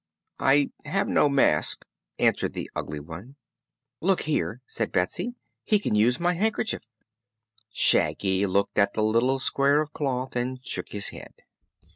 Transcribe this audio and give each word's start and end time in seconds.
"I 0.39 0.71
have 0.85 1.07
no 1.07 1.29
mask," 1.29 1.85
answered 2.17 2.53
the 2.53 2.71
Ugly 2.75 3.01
One. 3.01 3.35
"Look 3.99 4.21
here," 4.21 4.59
said 4.65 4.91
Betsy; 4.91 5.35
"he 5.63 5.77
can 5.77 5.93
use 5.93 6.19
my 6.19 6.33
handkerchief." 6.33 6.81
Shaggy 7.71 8.47
looked 8.47 8.79
at 8.79 8.95
the 8.95 9.03
little 9.03 9.37
square 9.37 9.79
of 9.79 9.93
cloth 9.93 10.35
and 10.35 10.57
shook 10.65 10.89
his 10.89 11.09
head. 11.09 11.43